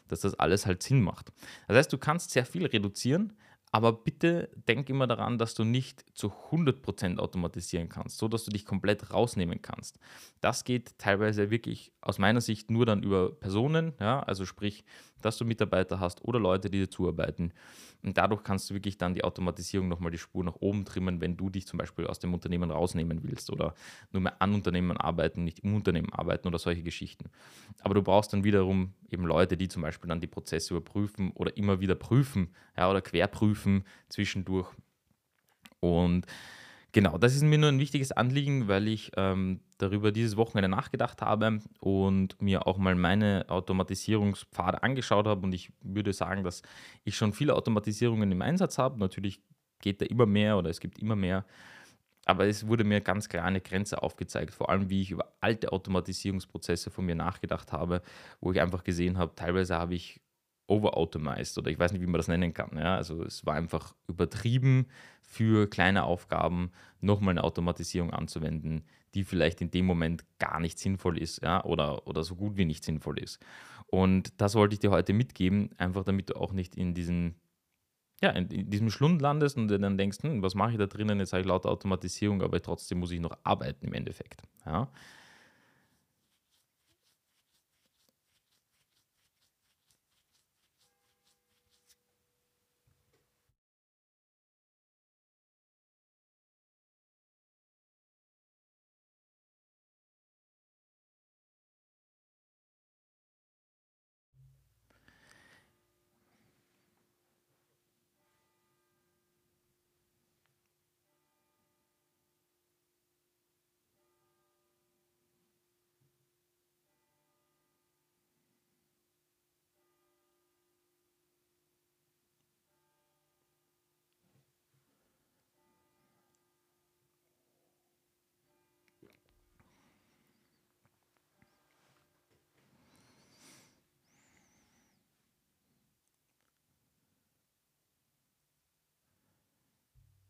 dass 0.08 0.20
das 0.20 0.34
alles 0.34 0.64
halt 0.64 0.82
Sinn 0.82 1.02
macht. 1.02 1.30
Das 1.68 1.76
heißt, 1.76 1.92
du 1.92 1.98
kannst 1.98 2.30
sehr 2.30 2.46
viel 2.46 2.64
reduzieren, 2.64 3.34
aber 3.76 3.92
bitte 3.92 4.48
denk 4.66 4.88
immer 4.88 5.06
daran, 5.06 5.36
dass 5.36 5.52
du 5.52 5.62
nicht 5.62 6.02
zu 6.14 6.32
100% 6.50 7.18
automatisieren 7.18 7.90
kannst, 7.90 8.16
so 8.16 8.26
dass 8.26 8.46
du 8.46 8.50
dich 8.50 8.64
komplett 8.64 9.12
rausnehmen 9.12 9.60
kannst. 9.60 9.98
Das 10.40 10.64
geht 10.64 10.96
teilweise 10.96 11.50
wirklich 11.50 11.92
aus 12.00 12.18
meiner 12.18 12.40
Sicht 12.40 12.70
nur 12.70 12.86
dann 12.86 13.02
über 13.02 13.30
Personen, 13.32 13.92
ja, 14.00 14.20
also 14.20 14.46
sprich, 14.46 14.86
dass 15.22 15.38
du 15.38 15.44
Mitarbeiter 15.44 16.00
hast 16.00 16.24
oder 16.24 16.38
Leute, 16.38 16.70
die 16.70 16.78
dir 16.78 16.90
zuarbeiten. 16.90 17.52
Und 18.02 18.16
dadurch 18.16 18.42
kannst 18.42 18.70
du 18.70 18.74
wirklich 18.74 18.98
dann 18.98 19.14
die 19.14 19.24
Automatisierung 19.24 19.88
nochmal 19.88 20.10
die 20.10 20.18
Spur 20.18 20.44
nach 20.44 20.56
oben 20.60 20.84
trimmen, 20.84 21.20
wenn 21.20 21.36
du 21.36 21.50
dich 21.50 21.66
zum 21.66 21.78
Beispiel 21.78 22.06
aus 22.06 22.18
dem 22.18 22.34
Unternehmen 22.34 22.70
rausnehmen 22.70 23.22
willst 23.22 23.50
oder 23.50 23.74
nur 24.12 24.22
mehr 24.22 24.40
an 24.40 24.54
Unternehmen 24.54 24.96
arbeiten, 24.96 25.44
nicht 25.44 25.60
im 25.60 25.74
Unternehmen 25.74 26.12
arbeiten 26.12 26.46
oder 26.46 26.58
solche 26.58 26.82
Geschichten. 26.82 27.30
Aber 27.80 27.94
du 27.94 28.02
brauchst 28.02 28.32
dann 28.32 28.44
wiederum 28.44 28.92
eben 29.10 29.24
Leute, 29.24 29.56
die 29.56 29.68
zum 29.68 29.82
Beispiel 29.82 30.08
dann 30.08 30.20
die 30.20 30.26
Prozesse 30.26 30.74
überprüfen 30.74 31.32
oder 31.32 31.56
immer 31.56 31.80
wieder 31.80 31.94
prüfen 31.94 32.54
ja, 32.76 32.90
oder 32.90 33.00
querprüfen 33.00 33.84
zwischendurch. 34.08 34.68
Und 35.80 36.26
Genau, 36.96 37.18
das 37.18 37.34
ist 37.34 37.42
mir 37.42 37.58
nur 37.58 37.68
ein 37.68 37.78
wichtiges 37.78 38.10
Anliegen, 38.10 38.68
weil 38.68 38.88
ich 38.88 39.12
ähm, 39.18 39.60
darüber 39.76 40.12
dieses 40.12 40.38
Wochenende 40.38 40.70
nachgedacht 40.70 41.20
habe 41.20 41.60
und 41.78 42.40
mir 42.40 42.66
auch 42.66 42.78
mal 42.78 42.94
meine 42.94 43.44
Automatisierungspfade 43.48 44.82
angeschaut 44.82 45.26
habe. 45.26 45.42
Und 45.42 45.52
ich 45.52 45.74
würde 45.82 46.14
sagen, 46.14 46.42
dass 46.42 46.62
ich 47.04 47.14
schon 47.14 47.34
viele 47.34 47.54
Automatisierungen 47.54 48.32
im 48.32 48.40
Einsatz 48.40 48.78
habe. 48.78 48.98
Natürlich 48.98 49.42
geht 49.82 50.00
da 50.00 50.06
immer 50.06 50.24
mehr 50.24 50.56
oder 50.56 50.70
es 50.70 50.80
gibt 50.80 50.98
immer 50.98 51.16
mehr. 51.16 51.44
Aber 52.24 52.46
es 52.46 52.66
wurde 52.66 52.84
mir 52.84 53.02
ganz 53.02 53.28
klar 53.28 53.44
eine 53.44 53.60
Grenze 53.60 54.02
aufgezeigt, 54.02 54.54
vor 54.54 54.70
allem 54.70 54.88
wie 54.88 55.02
ich 55.02 55.10
über 55.10 55.34
alte 55.42 55.72
Automatisierungsprozesse 55.72 56.88
von 56.88 57.04
mir 57.04 57.14
nachgedacht 57.14 57.72
habe, 57.72 58.00
wo 58.40 58.52
ich 58.52 58.60
einfach 58.62 58.84
gesehen 58.84 59.18
habe, 59.18 59.34
teilweise 59.34 59.76
habe 59.76 59.94
ich 59.94 60.22
overautomized 60.66 61.58
oder 61.58 61.70
ich 61.70 61.78
weiß 61.78 61.92
nicht, 61.92 62.02
wie 62.02 62.06
man 62.06 62.18
das 62.18 62.28
nennen 62.28 62.52
kann. 62.52 62.76
Ja? 62.76 62.96
Also 62.96 63.22
es 63.22 63.46
war 63.46 63.54
einfach 63.54 63.94
übertrieben 64.08 64.86
für 65.22 65.68
kleine 65.68 66.04
Aufgaben 66.04 66.72
nochmal 67.00 67.32
eine 67.32 67.44
Automatisierung 67.44 68.12
anzuwenden, 68.12 68.84
die 69.14 69.24
vielleicht 69.24 69.60
in 69.60 69.70
dem 69.70 69.86
Moment 69.86 70.24
gar 70.38 70.60
nicht 70.60 70.78
sinnvoll 70.78 71.18
ist 71.18 71.42
ja? 71.42 71.64
oder, 71.64 72.06
oder 72.06 72.24
so 72.24 72.36
gut 72.36 72.56
wie 72.56 72.64
nicht 72.64 72.84
sinnvoll 72.84 73.18
ist. 73.18 73.38
Und 73.86 74.40
das 74.40 74.54
wollte 74.54 74.74
ich 74.74 74.80
dir 74.80 74.90
heute 74.90 75.12
mitgeben, 75.12 75.70
einfach 75.78 76.04
damit 76.04 76.30
du 76.30 76.36
auch 76.36 76.52
nicht 76.52 76.76
in 76.76 76.94
diesen 76.94 77.36
ja, 78.22 78.30
in, 78.30 78.70
diesem 78.70 78.90
Schlund 78.90 79.20
landest 79.20 79.58
und 79.58 79.68
dann 79.68 79.98
denkst, 79.98 80.22
hm, 80.22 80.42
was 80.42 80.54
mache 80.54 80.72
ich 80.72 80.78
da 80.78 80.86
drinnen? 80.86 81.18
Jetzt 81.18 81.34
habe 81.34 81.42
ich 81.42 81.46
lauter 81.46 81.68
Automatisierung, 81.68 82.42
aber 82.42 82.62
trotzdem 82.62 82.98
muss 82.98 83.10
ich 83.10 83.20
noch 83.20 83.36
arbeiten 83.44 83.86
im 83.86 83.92
Endeffekt. 83.92 84.42
Ja? 84.64 84.88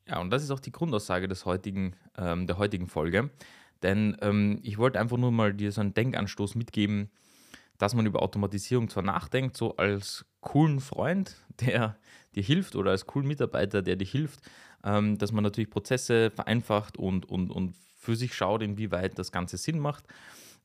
Ja, 0.09 0.21
und 0.21 0.31
das 0.31 0.43
ist 0.43 0.51
auch 0.51 0.61
die 0.61 0.73
Grundaussage 0.73 1.29
des 1.29 1.45
heutigen, 1.47 1.97
ähm, 2.17 2.47
der 2.47 2.59
heutigen 2.59 2.87
Folge. 2.87 3.31
Denn 3.83 4.17
ähm, 4.21 4.61
ich 4.63 4.79
wollte 4.79 5.01
einfach 5.01 5.17
nur 5.17 5.33
mal 5.33 5.53
dir 5.53 5.73
so 5.73 5.81
einen 5.81 5.95
Denkanstoß 5.95 6.55
mitgeben, 6.55 7.11
dass 7.79 7.95
man 7.95 8.07
über 8.07 8.23
Automatisierung 8.23 8.89
zwar 8.89 9.03
nachdenkt, 9.03 9.57
so 9.57 9.77
als 9.77 10.25
coolen 10.41 10.81
Freund, 10.81 11.37
der 11.61 11.97
dir 12.35 12.43
hilft 12.43 12.77
oder 12.77 12.93
als 12.93 13.07
coolen 13.07 13.29
Mitarbeiter, 13.29 13.83
der 13.83 13.97
dir 13.97 14.07
hilft, 14.07 14.41
ähm, 14.85 15.19
dass 15.19 15.33
man 15.33 15.45
natürlich 15.45 15.71
Prozesse 15.71 16.31
vereinfacht 16.31 16.97
und, 16.97 17.29
und, 17.29 17.51
und 17.51 17.75
für 17.99 18.17
sich 18.17 18.35
schaut, 18.35 18.63
inwieweit 18.63 19.19
das 19.19 19.33
Ganze 19.33 19.57
Sinn 19.57 19.79
macht, 19.81 20.05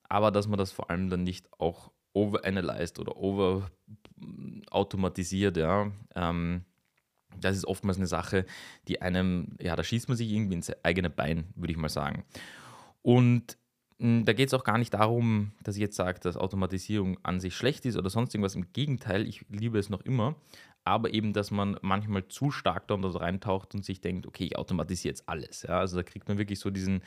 aber 0.07 0.31
dass 0.31 0.47
man 0.47 0.59
das 0.59 0.71
vor 0.71 0.89
allem 0.89 1.09
dann 1.09 1.23
nicht 1.23 1.47
auch 1.59 1.91
overanalyzed 2.13 2.99
oder 2.99 3.17
over 3.17 3.71
automatisiert, 4.69 5.57
ja. 5.57 5.91
Ähm, 6.15 6.65
das 7.41 7.57
ist 7.57 7.65
oftmals 7.65 7.97
eine 7.97 8.07
Sache, 8.07 8.45
die 8.87 9.01
einem, 9.01 9.55
ja, 9.59 9.75
da 9.75 9.83
schießt 9.83 10.07
man 10.07 10.17
sich 10.17 10.31
irgendwie 10.31 10.55
ins 10.55 10.71
eigene 10.83 11.09
Bein, 11.09 11.45
würde 11.55 11.71
ich 11.71 11.77
mal 11.77 11.89
sagen. 11.89 12.23
Und 13.01 13.57
hm, 14.01 14.25
da 14.25 14.33
geht 14.33 14.47
es 14.47 14.53
auch 14.53 14.63
gar 14.63 14.79
nicht 14.79 14.93
darum, 14.93 15.51
dass 15.63 15.75
ich 15.75 15.81
jetzt 15.81 15.95
sage, 15.95 16.19
dass 16.19 16.35
Automatisierung 16.35 17.19
an 17.23 17.39
sich 17.39 17.55
schlecht 17.55 17.85
ist 17.85 17.97
oder 17.97 18.09
sonst 18.09 18.33
irgendwas. 18.33 18.55
Im 18.55 18.73
Gegenteil, 18.73 19.27
ich 19.27 19.45
liebe 19.49 19.77
es 19.77 19.89
noch 19.89 20.01
immer. 20.01 20.35
Aber 20.83 21.13
eben, 21.13 21.33
dass 21.33 21.51
man 21.51 21.77
manchmal 21.83 22.27
zu 22.27 22.49
stark 22.49 22.87
da 22.87 22.95
reintaucht 22.95 23.75
und 23.75 23.85
sich 23.85 24.01
denkt, 24.01 24.25
okay, 24.25 24.45
ich 24.45 24.57
automatisiere 24.57 25.11
jetzt 25.11 25.29
alles. 25.29 25.61
Ja? 25.61 25.77
Also 25.79 25.97
da 25.97 26.03
kriegt 26.03 26.27
man 26.27 26.39
wirklich 26.39 26.59
so 26.59 26.71
diesen, 26.71 27.03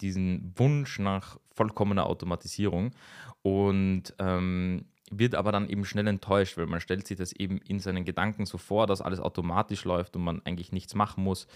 diesen 0.00 0.54
Wunsch 0.56 0.98
nach 0.98 1.38
vollkommener 1.50 2.06
Automatisierung. 2.06 2.92
Und 3.42 4.14
ähm, 4.18 4.86
wird 5.18 5.34
aber 5.34 5.52
dann 5.52 5.68
eben 5.68 5.84
schnell 5.84 6.06
enttäuscht, 6.06 6.56
weil 6.56 6.66
man 6.66 6.80
stellt 6.80 7.06
sich 7.06 7.16
das 7.16 7.32
eben 7.32 7.58
in 7.58 7.80
seinen 7.80 8.04
Gedanken 8.04 8.46
so 8.46 8.58
vor, 8.58 8.86
dass 8.86 9.02
alles 9.02 9.20
automatisch 9.20 9.84
läuft 9.84 10.16
und 10.16 10.24
man 10.24 10.40
eigentlich 10.44 10.72
nichts 10.72 10.94
machen 10.94 11.22
muss. 11.22 11.46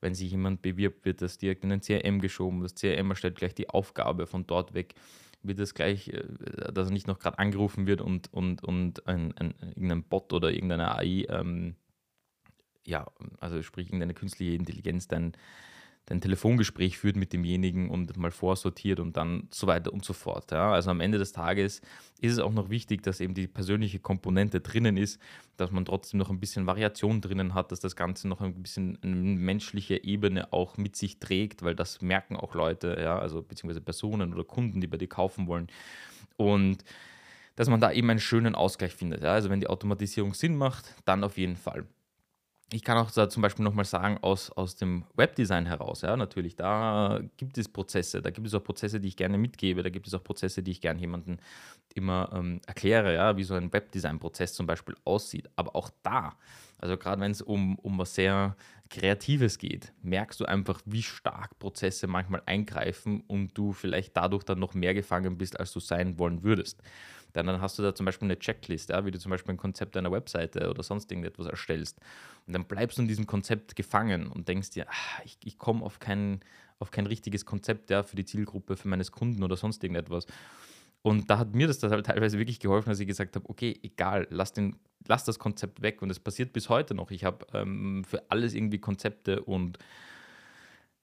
Wenn 0.00 0.14
sich 0.14 0.30
jemand 0.30 0.62
bewirbt, 0.62 1.04
wird 1.04 1.20
das 1.20 1.38
direkt 1.38 1.62
in 1.62 1.70
den 1.70 1.80
CRM 1.80 2.20
geschoben. 2.20 2.62
Das 2.62 2.74
CRM 2.74 3.10
erstellt 3.10 3.36
gleich 3.36 3.54
die 3.54 3.68
Aufgabe 3.68 4.26
von 4.26 4.46
dort 4.46 4.74
weg. 4.74 4.94
Wird 5.42 5.58
das 5.58 5.74
gleich, 5.74 6.08
äh, 6.08 6.24
dass 6.72 6.88
er 6.88 6.92
nicht 6.92 7.06
noch 7.06 7.18
gerade 7.18 7.38
angerufen 7.38 7.86
wird 7.86 8.00
und, 8.00 8.32
und, 8.32 8.64
und 8.64 9.06
ein, 9.06 9.36
ein, 9.36 9.54
irgendein 9.74 10.04
Bot 10.04 10.32
oder 10.32 10.50
irgendeine 10.50 10.96
AI, 10.96 11.26
ähm, 11.28 11.76
ja, 12.84 13.06
also 13.40 13.62
sprich 13.62 13.88
irgendeine 13.88 14.14
künstliche 14.14 14.54
Intelligenz 14.54 15.06
dann 15.06 15.34
ein 16.10 16.20
Telefongespräch 16.20 16.98
führt 16.98 17.16
mit 17.16 17.32
demjenigen 17.32 17.88
und 17.88 18.16
mal 18.16 18.32
vorsortiert 18.32 18.98
und 18.98 19.16
dann 19.16 19.48
so 19.50 19.66
weiter 19.66 19.92
und 19.92 20.04
so 20.04 20.12
fort. 20.12 20.50
Ja. 20.50 20.72
Also 20.72 20.90
am 20.90 21.00
Ende 21.00 21.18
des 21.18 21.32
Tages 21.32 21.80
ist 22.20 22.32
es 22.32 22.38
auch 22.38 22.52
noch 22.52 22.70
wichtig, 22.70 23.02
dass 23.02 23.20
eben 23.20 23.34
die 23.34 23.46
persönliche 23.46 24.00
Komponente 24.00 24.60
drinnen 24.60 24.96
ist, 24.96 25.20
dass 25.56 25.70
man 25.70 25.84
trotzdem 25.84 26.18
noch 26.18 26.28
ein 26.28 26.40
bisschen 26.40 26.66
Variation 26.66 27.20
drinnen 27.20 27.54
hat, 27.54 27.70
dass 27.70 27.80
das 27.80 27.94
Ganze 27.94 28.26
noch 28.28 28.40
ein 28.40 28.62
bisschen 28.62 28.98
eine 29.02 29.14
menschliche 29.14 30.02
Ebene 30.02 30.52
auch 30.52 30.76
mit 30.76 30.96
sich 30.96 31.20
trägt, 31.20 31.62
weil 31.62 31.76
das 31.76 32.02
merken 32.02 32.36
auch 32.36 32.54
Leute, 32.54 32.98
ja, 33.00 33.18
also 33.18 33.42
beziehungsweise 33.42 33.80
Personen 33.80 34.34
oder 34.34 34.44
Kunden, 34.44 34.80
die 34.80 34.88
bei 34.88 34.96
dir 34.96 35.08
kaufen 35.08 35.46
wollen. 35.46 35.68
Und 36.36 36.84
dass 37.54 37.68
man 37.68 37.80
da 37.80 37.92
eben 37.92 38.10
einen 38.10 38.20
schönen 38.20 38.54
Ausgleich 38.54 38.94
findet. 38.94 39.22
Ja. 39.22 39.32
Also 39.32 39.50
wenn 39.50 39.60
die 39.60 39.68
Automatisierung 39.68 40.34
Sinn 40.34 40.56
macht, 40.56 40.94
dann 41.04 41.22
auf 41.22 41.38
jeden 41.38 41.56
Fall 41.56 41.86
ich 42.72 42.82
kann 42.82 42.96
auch 42.96 43.10
da 43.10 43.28
zum 43.28 43.42
Beispiel 43.42 43.64
nochmal 43.64 43.84
sagen, 43.84 44.18
aus, 44.22 44.50
aus 44.50 44.76
dem 44.76 45.04
Webdesign 45.14 45.66
heraus, 45.66 46.02
ja, 46.02 46.16
natürlich, 46.16 46.56
da 46.56 47.20
gibt 47.36 47.58
es 47.58 47.68
Prozesse, 47.68 48.22
da 48.22 48.30
gibt 48.30 48.46
es 48.46 48.54
auch 48.54 48.64
Prozesse, 48.64 48.98
die 48.98 49.08
ich 49.08 49.16
gerne 49.16 49.36
mitgebe, 49.36 49.82
da 49.82 49.90
gibt 49.90 50.06
es 50.06 50.14
auch 50.14 50.24
Prozesse, 50.24 50.62
die 50.62 50.70
ich 50.70 50.80
gerne 50.80 50.98
jemandem 50.98 51.36
immer 51.94 52.30
ähm, 52.32 52.60
erkläre, 52.66 53.14
ja, 53.14 53.36
wie 53.36 53.44
so 53.44 53.54
ein 53.54 53.72
Webdesign-Prozess 53.72 54.54
zum 54.54 54.66
Beispiel 54.66 54.96
aussieht. 55.04 55.50
Aber 55.56 55.76
auch 55.76 55.90
da, 56.02 56.36
also 56.78 56.96
gerade 56.96 57.20
wenn 57.20 57.32
es 57.32 57.42
um, 57.42 57.78
um 57.78 57.98
was 57.98 58.14
sehr 58.14 58.56
Kreatives 58.88 59.58
geht, 59.58 59.92
merkst 60.02 60.40
du 60.40 60.46
einfach, 60.46 60.80
wie 60.86 61.02
stark 61.02 61.58
Prozesse 61.58 62.06
manchmal 62.06 62.42
eingreifen 62.46 63.22
und 63.26 63.56
du 63.56 63.72
vielleicht 63.72 64.16
dadurch 64.16 64.44
dann 64.44 64.58
noch 64.58 64.74
mehr 64.74 64.94
gefangen 64.94 65.36
bist, 65.36 65.58
als 65.60 65.72
du 65.72 65.80
sein 65.80 66.18
wollen 66.18 66.42
würdest. 66.42 66.80
Denn 67.34 67.46
dann 67.46 67.60
hast 67.60 67.78
du 67.78 67.82
da 67.82 67.94
zum 67.94 68.06
Beispiel 68.06 68.26
eine 68.26 68.38
Checklist, 68.38 68.90
ja, 68.90 69.04
wie 69.04 69.10
du 69.10 69.18
zum 69.18 69.30
Beispiel 69.30 69.54
ein 69.54 69.58
Konzept 69.58 69.96
einer 69.96 70.12
Webseite 70.12 70.68
oder 70.68 70.82
sonst 70.82 71.10
irgendetwas 71.10 71.46
erstellst. 71.46 71.98
Und 72.46 72.52
dann 72.52 72.64
bleibst 72.64 72.98
du 72.98 73.02
in 73.02 73.08
diesem 73.08 73.26
Konzept 73.26 73.76
gefangen 73.76 74.26
und 74.26 74.48
denkst 74.48 74.70
dir, 74.70 74.86
ach, 74.88 75.20
ich, 75.24 75.38
ich 75.44 75.58
komme 75.58 75.84
auf 75.84 75.98
kein, 75.98 76.40
auf 76.78 76.90
kein 76.90 77.06
richtiges 77.06 77.46
Konzept 77.46 77.90
ja, 77.90 78.02
für 78.02 78.16
die 78.16 78.24
Zielgruppe, 78.24 78.76
für 78.76 78.88
meines 78.88 79.12
Kunden 79.12 79.42
oder 79.42 79.56
sonst 79.56 79.82
irgendetwas. 79.82 80.26
Und 81.02 81.30
da 81.30 81.38
hat 81.38 81.54
mir 81.54 81.66
das, 81.66 81.78
das 81.80 81.90
halt 81.90 82.06
teilweise 82.06 82.38
wirklich 82.38 82.60
geholfen, 82.60 82.90
dass 82.90 83.00
ich 83.00 83.08
gesagt 83.08 83.34
habe, 83.34 83.48
okay, 83.48 83.78
egal, 83.82 84.28
lass, 84.30 84.52
den, 84.52 84.76
lass 85.06 85.24
das 85.24 85.38
Konzept 85.38 85.82
weg. 85.82 86.00
Und 86.00 86.10
es 86.10 86.20
passiert 86.20 86.52
bis 86.52 86.68
heute 86.68 86.94
noch. 86.94 87.10
Ich 87.10 87.24
habe 87.24 87.44
ähm, 87.54 88.04
für 88.04 88.30
alles 88.30 88.54
irgendwie 88.54 88.78
Konzepte 88.78 89.42
und 89.42 89.78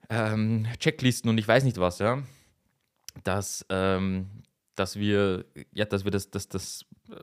ähm, 0.08 0.66
Checklisten 0.78 1.28
und 1.28 1.38
ich 1.38 1.46
weiß 1.46 1.64
nicht 1.64 1.78
was, 1.78 1.98
ja. 1.98 2.22
Dass, 3.24 3.66
ähm, 3.68 4.42
dass 4.80 4.96
wir, 4.96 5.44
ja, 5.72 5.84
dass 5.84 6.04
wir 6.04 6.10
das, 6.10 6.30
das, 6.30 6.48
das, 6.48 6.86
äh, 7.10 7.14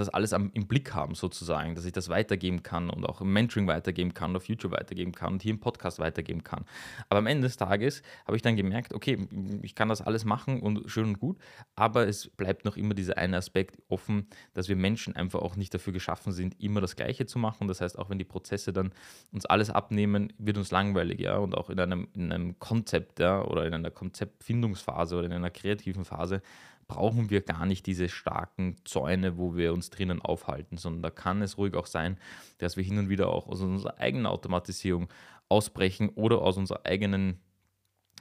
das 0.00 0.08
alles 0.08 0.32
am, 0.32 0.50
im 0.54 0.66
Blick 0.66 0.94
haben, 0.94 1.14
sozusagen, 1.14 1.74
dass 1.74 1.84
ich 1.84 1.92
das 1.92 2.08
weitergeben 2.08 2.62
kann 2.62 2.90
und 2.90 3.04
auch 3.04 3.20
im 3.20 3.32
Mentoring 3.32 3.66
weitergeben 3.66 4.14
kann, 4.14 4.34
auf 4.34 4.48
YouTube 4.48 4.72
weitergeben 4.72 5.12
kann 5.12 5.34
und 5.34 5.42
hier 5.42 5.52
im 5.52 5.60
Podcast 5.60 5.98
weitergeben 5.98 6.42
kann. 6.42 6.64
Aber 7.08 7.18
am 7.18 7.26
Ende 7.26 7.46
des 7.46 7.56
Tages 7.56 8.02
habe 8.26 8.36
ich 8.36 8.42
dann 8.42 8.56
gemerkt, 8.56 8.92
okay, 8.94 9.28
ich 9.62 9.74
kann 9.74 9.88
das 9.88 10.00
alles 10.00 10.24
machen 10.24 10.60
und 10.60 10.90
schön 10.90 11.04
und 11.04 11.20
gut, 11.20 11.38
aber 11.76 12.08
es 12.08 12.28
bleibt 12.28 12.64
noch 12.64 12.76
immer 12.76 12.94
dieser 12.94 13.16
eine 13.16 13.36
Aspekt 13.36 13.78
offen, 13.88 14.26
dass 14.54 14.68
wir 14.68 14.76
Menschen 14.76 15.14
einfach 15.14 15.40
auch 15.40 15.56
nicht 15.56 15.72
dafür 15.72 15.92
geschaffen 15.92 16.32
sind, 16.32 16.60
immer 16.60 16.80
das 16.80 16.96
Gleiche 16.96 17.26
zu 17.26 17.38
machen. 17.38 17.68
Das 17.68 17.80
heißt, 17.80 17.98
auch 17.98 18.10
wenn 18.10 18.18
die 18.18 18.24
Prozesse 18.24 18.72
dann 18.72 18.92
uns 19.32 19.46
alles 19.46 19.70
abnehmen, 19.70 20.32
wird 20.38 20.56
uns 20.56 20.70
langweilig, 20.70 21.20
ja, 21.20 21.36
und 21.36 21.56
auch 21.56 21.70
in 21.70 21.78
einem, 21.78 22.08
in 22.14 22.32
einem 22.32 22.58
Konzept, 22.58 23.20
ja, 23.20 23.42
oder 23.42 23.66
in 23.66 23.74
einer 23.74 23.90
Konzeptfindungsphase 23.90 25.16
oder 25.16 25.26
in 25.26 25.32
einer 25.32 25.50
kreativen 25.50 26.04
Phase 26.04 26.42
brauchen 26.90 27.30
wir 27.30 27.40
gar 27.40 27.66
nicht 27.66 27.86
diese 27.86 28.08
starken 28.08 28.76
Zäune, 28.84 29.38
wo 29.38 29.54
wir 29.56 29.72
uns 29.72 29.90
drinnen 29.90 30.20
aufhalten, 30.20 30.76
sondern 30.76 31.02
da 31.02 31.10
kann 31.10 31.40
es 31.40 31.56
ruhig 31.56 31.74
auch 31.74 31.86
sein, 31.86 32.18
dass 32.58 32.76
wir 32.76 32.82
hin 32.82 32.98
und 32.98 33.08
wieder 33.08 33.28
auch 33.28 33.46
aus 33.46 33.60
unserer 33.60 33.98
eigenen 33.98 34.26
Automatisierung 34.26 35.08
ausbrechen 35.48 36.08
oder 36.10 36.42
aus 36.42 36.56
unserer 36.56 36.84
eigenen, 36.84 37.38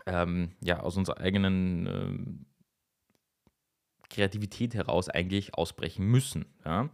ähm, 0.06 0.52
ja, 0.62 0.82
aus 0.82 0.98
unserer 0.98 1.20
eigenen 1.20 1.88
ähm, 1.88 2.46
Kreativität 4.10 4.76
heraus 4.76 5.10
eigentlich 5.10 5.56
ausbrechen 5.56 6.06
müssen. 6.06 6.46
Ja? 6.64 6.90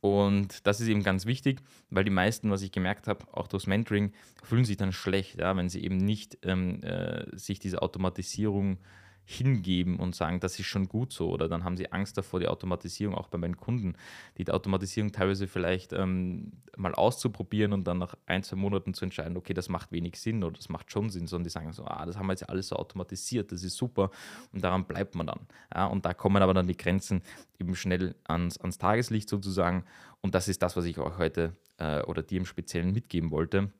Und 0.00 0.66
das 0.66 0.80
ist 0.80 0.88
eben 0.88 1.04
ganz 1.04 1.24
wichtig, 1.24 1.60
weil 1.90 2.02
die 2.02 2.10
meisten, 2.10 2.50
was 2.50 2.62
ich 2.62 2.72
gemerkt 2.72 3.06
habe, 3.06 3.26
auch 3.32 3.46
durchs 3.46 3.68
Mentoring, 3.68 4.12
fühlen 4.42 4.64
sich 4.64 4.76
dann 4.76 4.90
schlecht, 4.92 5.38
ja, 5.38 5.56
wenn 5.56 5.68
sie 5.68 5.84
eben 5.84 5.98
nicht 5.98 6.38
ähm, 6.42 6.82
äh, 6.82 7.24
sich 7.36 7.60
diese 7.60 7.80
Automatisierung 7.80 8.78
hingeben 9.24 9.98
und 9.98 10.14
sagen, 10.14 10.40
das 10.40 10.58
ist 10.58 10.66
schon 10.66 10.88
gut 10.88 11.12
so. 11.12 11.30
Oder 11.30 11.48
dann 11.48 11.64
haben 11.64 11.76
sie 11.76 11.92
Angst 11.92 12.18
davor, 12.18 12.40
die 12.40 12.48
Automatisierung 12.48 13.14
auch 13.14 13.28
bei 13.28 13.38
meinen 13.38 13.56
Kunden, 13.56 13.94
die 14.36 14.50
Automatisierung 14.50 15.12
teilweise 15.12 15.46
vielleicht 15.46 15.92
ähm, 15.92 16.52
mal 16.76 16.94
auszuprobieren 16.94 17.72
und 17.72 17.84
dann 17.84 17.98
nach 17.98 18.14
ein, 18.26 18.42
zwei 18.42 18.56
Monaten 18.56 18.94
zu 18.94 19.04
entscheiden, 19.04 19.36
okay, 19.36 19.54
das 19.54 19.68
macht 19.68 19.92
wenig 19.92 20.20
Sinn 20.20 20.42
oder 20.42 20.56
das 20.56 20.68
macht 20.68 20.90
schon 20.90 21.10
Sinn, 21.10 21.26
sondern 21.26 21.44
die 21.44 21.50
sagen 21.50 21.72
so, 21.72 21.84
ah, 21.84 22.04
das 22.04 22.16
haben 22.16 22.26
wir 22.26 22.32
jetzt 22.32 22.48
alles 22.48 22.68
so 22.68 22.76
automatisiert, 22.76 23.52
das 23.52 23.62
ist 23.62 23.76
super 23.76 24.10
und 24.52 24.62
daran 24.62 24.84
bleibt 24.84 25.14
man 25.14 25.26
dann. 25.26 25.40
Ja, 25.74 25.86
und 25.86 26.04
da 26.04 26.14
kommen 26.14 26.42
aber 26.42 26.54
dann 26.54 26.66
die 26.66 26.76
Grenzen 26.76 27.22
eben 27.58 27.76
schnell 27.76 28.14
ans, 28.24 28.58
ans 28.58 28.78
Tageslicht 28.78 29.28
sozusagen. 29.28 29.84
Und 30.20 30.34
das 30.34 30.48
ist 30.48 30.62
das, 30.62 30.76
was 30.76 30.84
ich 30.84 30.98
euch 30.98 31.18
heute 31.18 31.56
äh, 31.78 32.02
oder 32.02 32.22
dir 32.22 32.38
im 32.38 32.46
Speziellen 32.46 32.92
mitgeben 32.92 33.30
wollte, 33.30 33.72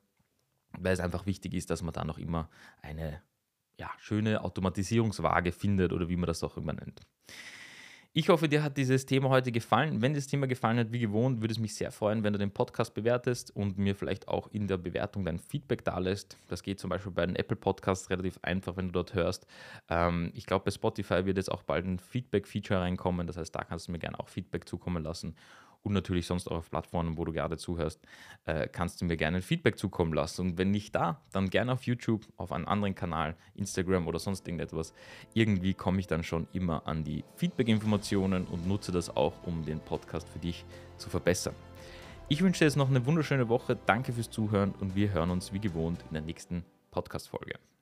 weil 0.77 0.93
es 0.93 0.99
einfach 0.99 1.25
wichtig 1.25 1.53
ist, 1.53 1.69
dass 1.69 1.81
man 1.83 1.93
da 1.93 2.03
noch 2.03 2.17
immer 2.17 2.49
eine 2.81 3.21
ja, 3.83 3.91
schöne 3.97 4.41
Automatisierungswaage 4.41 5.51
findet 5.51 5.91
oder 5.91 6.07
wie 6.07 6.15
man 6.15 6.27
das 6.27 6.41
auch 6.41 6.55
immer 6.55 6.71
nennt. 6.71 7.01
Ich 8.15 8.29
hoffe, 8.29 8.47
dir 8.47 8.63
hat 8.63 8.77
dieses 8.77 9.05
Thema 9.05 9.29
heute 9.29 9.51
gefallen. 9.51 10.01
Wenn 10.01 10.13
das 10.13 10.27
Thema 10.27 10.47
gefallen 10.47 10.77
hat, 10.77 10.93
wie 10.93 10.99
gewohnt, 10.99 11.41
würde 11.41 11.51
es 11.51 11.59
mich 11.59 11.73
sehr 11.75 11.91
freuen, 11.91 12.23
wenn 12.23 12.31
du 12.31 12.39
den 12.39 12.51
Podcast 12.51 12.93
bewertest 12.93 13.53
und 13.53 13.77
mir 13.77 13.95
vielleicht 13.95 14.27
auch 14.27 14.47
in 14.51 14.67
der 14.67 14.77
Bewertung 14.77 15.25
dein 15.25 15.39
Feedback 15.39 15.83
da 15.83 15.97
lässt. 15.97 16.37
Das 16.47 16.63
geht 16.63 16.79
zum 16.79 16.91
Beispiel 16.91 17.11
bei 17.11 17.25
den 17.25 17.35
Apple 17.35 17.57
Podcasts 17.57 18.09
relativ 18.09 18.39
einfach, 18.43 18.77
wenn 18.77 18.85
du 18.85 18.91
dort 18.93 19.15
hörst. 19.15 19.47
Ähm, 19.89 20.31
ich 20.35 20.45
glaube, 20.45 20.65
bei 20.65 20.71
Spotify 20.71 21.25
wird 21.25 21.37
jetzt 21.37 21.51
auch 21.51 21.63
bald 21.63 21.85
ein 21.85 21.99
Feedback-Feature 21.99 22.79
reinkommen. 22.79 23.27
Das 23.27 23.35
heißt, 23.35 23.53
da 23.53 23.63
kannst 23.63 23.87
du 23.87 23.91
mir 23.91 23.99
gerne 23.99 24.19
auch 24.19 24.29
Feedback 24.29 24.69
zukommen 24.69 25.03
lassen 25.03 25.35
und 25.83 25.93
natürlich 25.93 26.25
sonst 26.25 26.47
auch 26.47 26.57
auf 26.57 26.69
Plattformen, 26.69 27.17
wo 27.17 27.25
du 27.25 27.33
gerade 27.33 27.57
zuhörst, 27.57 27.99
äh, 28.45 28.67
kannst 28.67 29.01
du 29.01 29.05
mir 29.05 29.17
gerne 29.17 29.37
ein 29.37 29.43
Feedback 29.43 29.77
zukommen 29.77 30.13
lassen. 30.13 30.41
Und 30.41 30.57
wenn 30.57 30.71
nicht 30.71 30.95
da, 30.95 31.21
dann 31.31 31.49
gerne 31.49 31.73
auf 31.73 31.83
YouTube, 31.83 32.25
auf 32.37 32.51
einen 32.51 32.65
anderen 32.65 32.95
Kanal, 32.95 33.35
Instagram 33.55 34.07
oder 34.07 34.19
sonst 34.19 34.47
irgendetwas. 34.47 34.93
Irgendwie 35.33 35.73
komme 35.73 35.99
ich 35.99 36.07
dann 36.07 36.23
schon 36.23 36.47
immer 36.53 36.87
an 36.87 37.03
die 37.03 37.23
Feedback-Informationen 37.35 38.45
und 38.45 38.67
nutze 38.67 38.91
das 38.91 39.15
auch, 39.15 39.33
um 39.43 39.65
den 39.65 39.79
Podcast 39.79 40.27
für 40.29 40.39
dich 40.39 40.65
zu 40.97 41.09
verbessern. 41.09 41.55
Ich 42.29 42.41
wünsche 42.41 42.59
dir 42.59 42.65
jetzt 42.65 42.77
noch 42.77 42.89
eine 42.89 43.05
wunderschöne 43.05 43.49
Woche. 43.49 43.77
Danke 43.85 44.13
fürs 44.13 44.29
Zuhören 44.29 44.73
und 44.79 44.95
wir 44.95 45.11
hören 45.11 45.29
uns 45.29 45.51
wie 45.51 45.59
gewohnt 45.59 46.03
in 46.07 46.13
der 46.13 46.23
nächsten 46.23 46.63
Podcast-Folge. 46.91 47.72